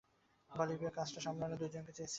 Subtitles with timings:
[0.51, 2.09] বলিভিয়ার কাজটা সামলানো দুইজনকে চেয়েছিল।